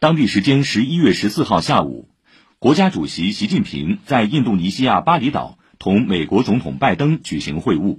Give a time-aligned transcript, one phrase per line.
[0.00, 2.08] 当地时间十一月十四号下午，
[2.60, 7.98] 国家主席习近平在印度尼西亚巴厘岛同美国总统拜登举行会晤，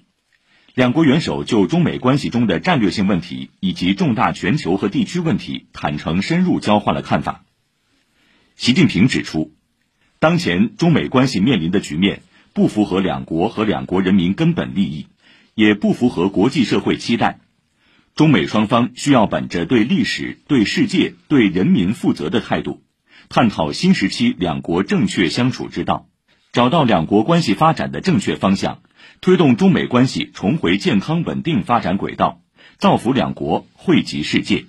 [0.74, 7.44] 两国元首就中美关系中的战略性问题以及重大全球和地区问题坦诚深入交换了看法。
[8.56, 9.52] 习近平指出，
[10.20, 12.22] 当前中美关系面临的局面
[12.54, 15.08] 不符合两国和两国人民根本利益，
[15.54, 17.42] 也不符合国际社会期待。
[18.20, 22.84] 中美双方需要本着对历史、对世界、对人民负责的态度，
[23.30, 26.10] 探讨新时期两国正确相处之道，
[26.52, 28.82] 找到两国关系发展的正确方向，
[29.22, 32.42] 推动中美关系重回健康稳定发展轨道，
[32.78, 34.66] 造福两国，惠及世界。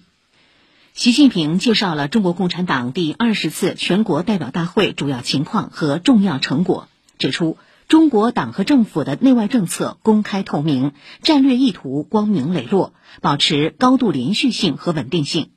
[0.92, 7.58] 习近平介绍了中国共产党第二十次全国代表大会主要情况和重要成果，指出。
[7.90, 15.50] 中国党和政府的内外政策公开透明，战略意图光明磊落，保持高度连续性和稳定性。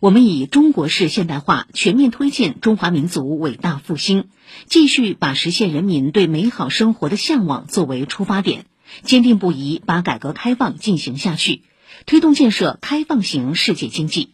[0.00, 4.30] 我们以中国式现代化全面推进中华民族伟大复兴，
[4.64, 8.64] 继续把实现人民对美好生活的向往作为出发点，
[9.02, 11.64] 坚定不移把改革开放进行下去，
[12.06, 14.33] 推动建设开放型世界经济。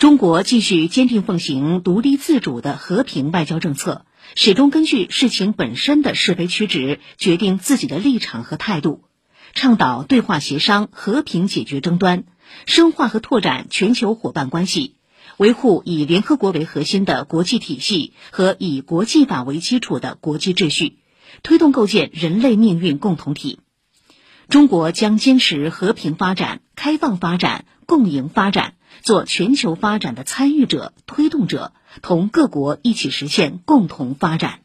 [0.00, 4.06] 中国继续坚定奉行独立自主的和平外交政策。
[4.34, 9.04] 始终根据事情本身的是非曲直决定自己的立场和态度，
[9.52, 12.24] 倡导对话协商、和平解决争端，
[12.64, 14.94] 深化和拓展全球伙伴关系，
[15.36, 20.96] 维护以联合国为核心的国际体系和以国际法为基础的国际秩序，
[21.42, 23.58] 推动构建人类命运共同体。
[24.48, 31.72] 中国将坚持和平发展、开放发展、共赢发展，做全球发展的参与者、推动者。
[32.02, 34.60] 同各国一起实现共同发展。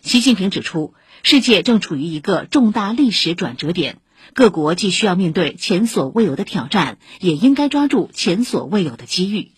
[0.00, 3.98] 习近平指出，世界正处于一个重大历史转折点，
[4.32, 9.50] 各国既需要面对前所未有的挑战，也应该抓住前所未有的机遇。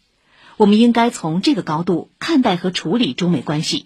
[0.57, 3.85] 我们应该从这个高度看待和处理中美关系。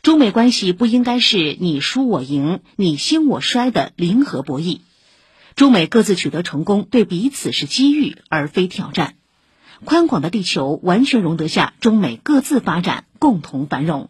[0.00, 4.78] 中美关系不应该是你输我赢、你兴我衰的零和博弈。
[5.58, 9.16] 中美各自取得成功，对彼此是机遇而非挑战。
[9.84, 14.08] 宽广的地球完全容得下中美各自发展、共同繁荣。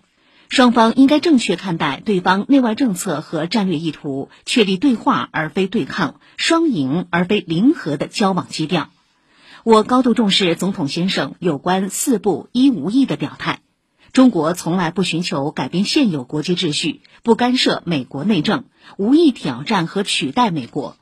[0.50, 8.90] 双方应该正确看待对方内外政策和战略意图，确立对话而非对抗、双赢而非零和的交往基调。
[9.64, 13.60] 我高度重视总统先生有关“四不一无意”的表态。
[14.12, 18.64] 中国从来不寻求改变现有国际秩序，不干涉美国内政，
[18.98, 20.98] 无意挑战和取代美国。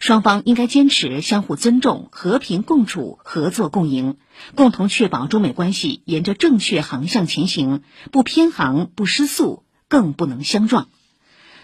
[0.00, 4.16] 双方应该坚持相互尊重、和平共处、合作共赢，
[4.54, 10.88] 共同确保中美关系沿着正确航向前行，不偏航、不失速，更不能相撞。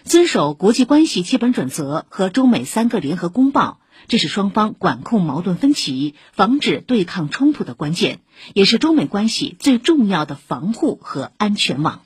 [0.03, 8.19] 遵守国际关系基本准则和中美三个联合公报，这是双方管控矛盾分歧、防止对抗冲突的关键，
[8.53, 12.01] 也是中美关系最重要的防护和安全网。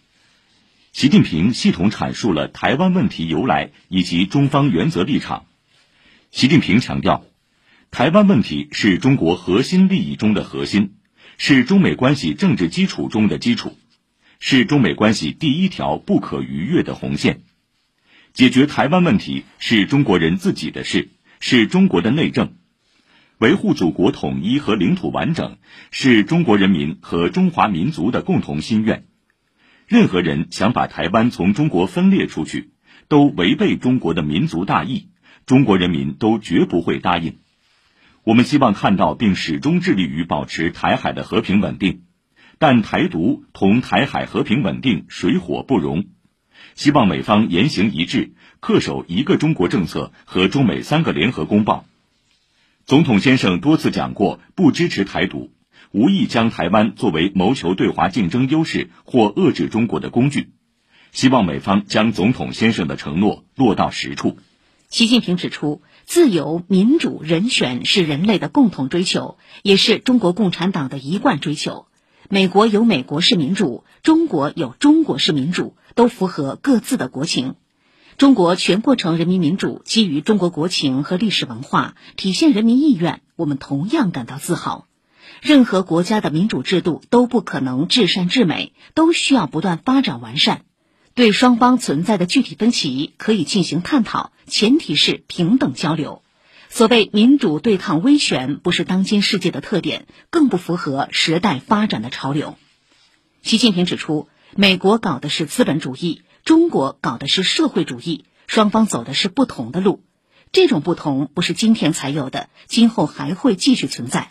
[0.94, 5.46] 习近平系统阐述了台湾问题由来以及中方原则立场。
[6.30, 7.24] 习近平强调，
[7.90, 10.96] 台湾问题是中国核心利益中的核心，
[11.38, 13.78] 是中美关系政治基础中的基础，
[14.40, 17.42] 是中美关系第一条不可逾越的红线。
[18.34, 22.50] 解决台湾问题是中国人自己的事，是中国的内政；
[23.40, 25.58] 维护祖国统一和领土完整
[25.92, 29.06] 是中国人民和中华民族的共同心愿。
[29.88, 32.72] 任何人想把台湾从中国分裂出去，
[33.08, 35.08] 都违背中国的民族大义。
[35.48, 37.38] 中国人民都绝不会答应。
[38.26, 42.02] 我们希望看到并始终致力于保持台海的和平稳定，
[42.60, 46.08] 但台独同台海和平稳定水火不容。
[46.76, 51.86] 希望美方言行一致，恪守一个中国政策和中美三个联合公报。
[52.86, 55.54] 总统先生多次讲过，不支持台独，
[55.92, 60.50] 无意将台湾作为谋求对华竞争优势或遏制中国的工具。
[61.14, 64.38] 希望美方将总统先生的承诺落到实处。
[64.90, 71.88] 习近平指出，自由、民主、人权是人类的共同追求，也是中国共产党的一贯追求。
[72.30, 77.56] 美国有美国式民主，中国有中国式民主，都符合各自的国情。
[78.18, 84.88] 中国全过程人民民主基于中国国情和历史文化，体现人民意愿，我们同样感到自豪。
[85.42, 90.62] 任何国家的民主制度都不可能至善至美，都需要不断发展完善。
[91.18, 96.22] 对双方存在的具体分歧可以进行探讨，前提是平等交流。
[96.70, 102.56] 所谓民主对抗威权，不是当今世界的特点，更不符合时代发展的潮流。
[103.42, 110.04] 习近平指出，美国搞的是资本主义，中国搞的是社会主义，双方走的是不同的路。
[110.52, 114.30] 这种不同不是今天才有的，今后还会继续存在。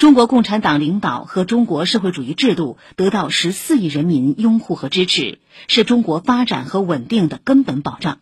[0.00, 8.20] 中国共产党领导和中国社会主义制度得到十四亿人民拥护和支持，是中国发展和稳定的根本保障。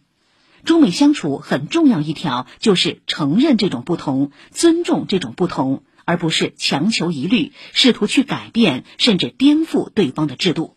[0.65, 10.75] 中美相处很重要一条就是承认这种不同，尊重这种不同，而不是强求一律，试图去改变甚至颠覆对方的制度。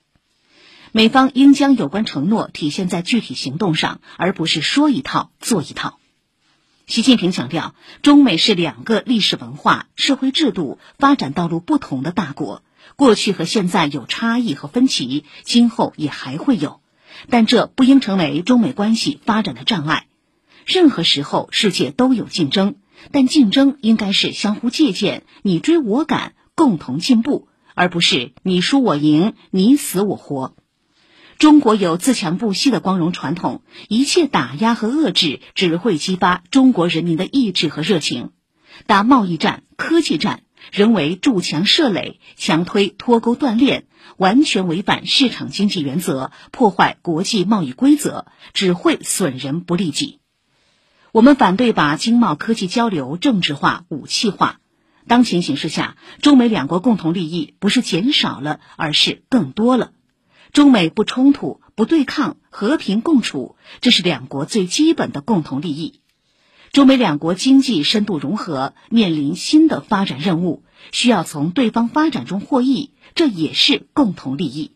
[0.91, 5.97] 美方应将有关承诺体现在具体行动上，而不是说一套做一套。
[6.91, 12.63] 习近平强调，中美是两个历史文化、社会制度、发展道路不同的大国，
[12.97, 16.81] 过去和现在有差异和分歧，今后也还会有，
[17.29, 20.07] 但这不应成为中美关系发展的障碍。
[20.65, 22.75] 任何时候，世界都有竞争，
[23.11, 30.57] 但竞争应该是相互借鉴、你追我赶、共同进步，而不是你输我赢、你死我活。
[31.41, 38.29] 中国有自强不息的光荣传统，一切打压和遏制只会激发中国人民的意志和热情。
[38.85, 43.85] 打贸易战、科技战，人为筑墙设垒，强推脱钩断链，
[44.17, 50.19] 完全违反市场经济原则，破坏国际贸易规则，只会损人不利己。
[51.11, 54.59] 我们反对把经贸科技交流政治化、武器化。
[55.07, 59.93] 当前形势下，中美两国共同利益不是减少了，而是更多了。
[60.51, 66.01] 中美不冲突、不对抗、和平共处，这是两国最基本的共同利益。
[66.73, 74.71] 中美两国经济深度融合，面临新的发展任务，需要从对方发展中获益，这也是共同利益。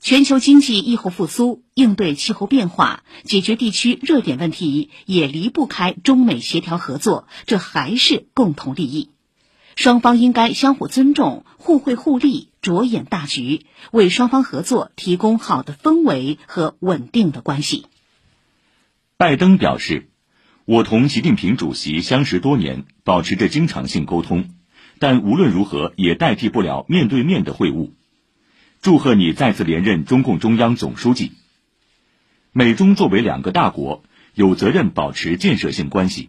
[0.00, 9.10] 全球经济疫后复苏、应对气候变化、解决地区热点问题，也离不开中美协调合作，这还是共同利益。
[9.80, 17.86] 双方应该相互尊重、互惠互利，着眼大局，为双方合作提供好的氛围和稳定的关系。
[19.16, 20.10] 拜登表示，
[20.66, 24.50] 我同习近平主席相识多年，保持着经常性沟通，
[24.98, 27.92] 但无论如何也代替不了面对面的会晤。
[28.82, 31.32] 祝贺你再次连任中共中央总书记。
[32.52, 34.02] 美中作为两个大国，
[34.34, 36.28] 有责任保持建设性关系。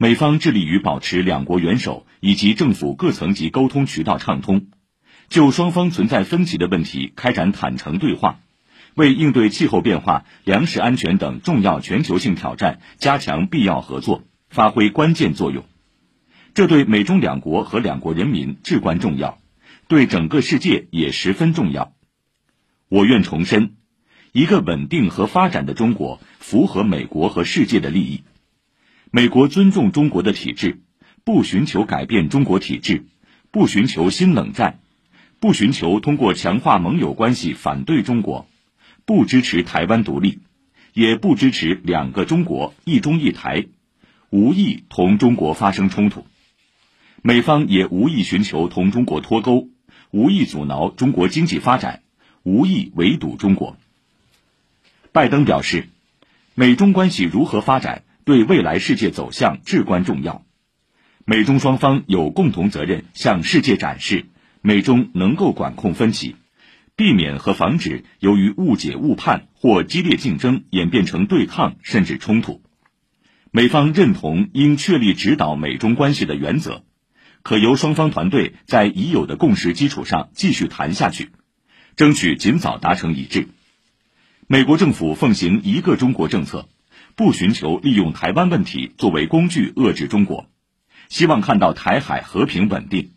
[0.00, 4.68] 美方致力于保持两国元首以及政府各层级沟通渠道畅通，
[5.28, 8.38] 就双方存在分歧的问题开展坦诚对话，
[8.94, 15.64] 为应对气候变化、粮食安全等重要全球性挑战加强必要合作发挥关键作用。
[16.54, 19.40] 这对美中两国和两国人民至关重要，
[19.88, 21.92] 对整个世界也十分重要。
[22.88, 23.74] 我愿重申，
[24.30, 28.22] 一个稳定和发展的中国符合美国和世界的利益。
[29.10, 30.82] 美国尊重中国的体制，
[31.24, 33.06] 不寻求改变中国体制，
[33.50, 34.80] 不寻求新冷战，
[35.40, 38.46] 不寻求通过强化盟友关系反对中国，
[39.06, 40.40] 不支持台湾独立，
[40.92, 43.66] 也不支持两个中国、一中一台，
[44.28, 46.26] 无意同中国发生冲突。
[47.22, 49.70] 美方也无意寻求同中国脱钩，
[50.10, 52.02] 无意阻挠中国经济发展，
[52.42, 53.78] 无意围堵中国。
[55.12, 55.88] 拜登表示，
[56.54, 58.02] 美中关系如何发展？
[58.28, 60.44] 对未来世界走向至关重要，
[61.24, 64.26] 美中双方有共同责任向世界展示
[64.60, 66.36] 美中能够管控分歧，
[66.94, 72.60] 避免和防止由于误解误判或激烈竞争演变成对抗甚至冲突。
[73.50, 76.84] 美方认同应确立指导美中关系的原则，
[77.42, 81.30] 可由双方团队在已有的共识基础上继续谈下去，
[81.96, 83.48] 争取尽早达成一致。
[84.46, 86.68] 美国政府奉行一个中国政策。
[87.18, 90.46] 不寻求利用台湾问题作为工具遏制中国，
[91.08, 93.10] 希望看到台海和平稳定。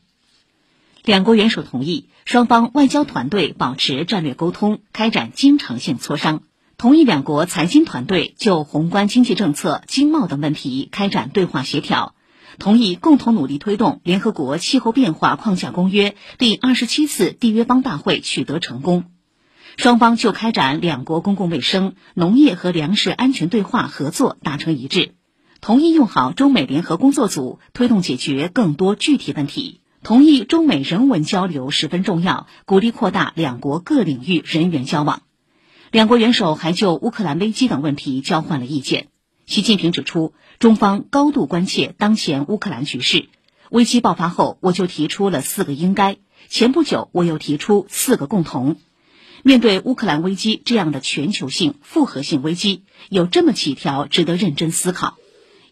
[1.04, 6.42] 两国元首同意双方外交团队保持战略沟通，开展经常性磋商，
[6.78, 12.16] 同意两国财经团队就宏观经济政策、经贸等问题开展对话协调，
[12.58, 19.04] 同意共同努力推动联合国气候变化框架公约第二十七次缔约方大会取得成功。
[19.78, 25.14] 双方就开展两国公共卫生、农业和粮食安全对话合作达成一致，
[25.62, 29.82] 同意用好中美联合工作组，推动解决更多具体问题。
[30.04, 35.22] 同意中美人文交流十分重要，鼓励扩大两国各领域人员交往。
[35.92, 39.08] 两国元首还就乌克兰危机等问题交换了意见。
[39.46, 43.30] 习近平指出，中方高度关切当前乌克兰局势。
[43.70, 46.18] 危机爆发后，我就提出了四个应该。
[46.50, 48.78] 前不久，我又提出四个共同。
[49.44, 55.18] 面对乌克兰危机这样的全球性复合性危机，有这么几条值得认真思考：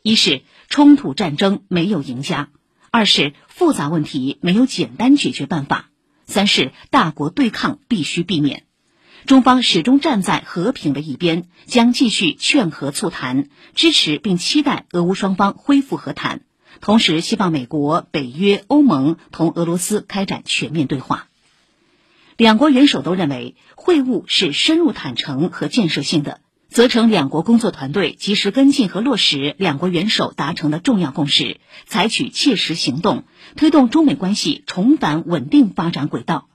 [0.01, 2.47] 一是冲突战争没有赢家；
[2.89, 5.85] 二是复杂问题没有简单解决办法；
[6.25, 8.63] 三是大国对抗必须避免。
[9.25, 16.41] 中方始终站在和平的一边，将继续劝和促谈，支持并期待俄乌双方恢复和谈，
[16.81, 21.28] 同时希望美国、北约、欧盟同俄罗斯开展全面对话。
[22.39, 33.25] 两国元首都认为，会晤是深入坦诚和建设性的，责成两国工作团队及时跟进和落实两国元首达成的重要共识，采取切实行动，
[33.57, 36.47] 推动中美关系重返稳定发展轨道。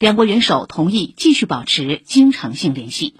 [0.00, 3.14] 两国元首同意继续保持经常性联系。